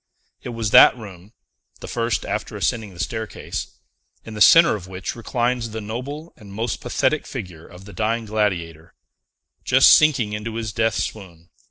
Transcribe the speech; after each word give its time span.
It 0.41 0.49
was 0.49 0.71
that 0.71 0.97
room 0.97 1.31
(the 1.79 1.87
first, 1.87 2.25
after 2.25 2.55
ascending 2.57 2.91
the 2.95 2.99
staircase) 2.99 3.67
in 4.25 4.33
the 4.33 4.41
centre 4.41 4.73
of 4.75 4.87
which 4.87 5.15
reclines 5.15 5.69
the 5.69 5.79
noble 5.79 6.33
and 6.35 6.51
most 6.51 6.81
pathetic 6.81 7.27
figure 7.27 7.67
of 7.67 7.85
the 7.85 7.93
Dying 7.93 8.25
Gladiator, 8.25 8.95
just 9.63 9.91
sinking 9.91 10.33
into 10.33 10.55
his 10.55 10.73
death 10.73 10.95
swoon. 10.95 11.49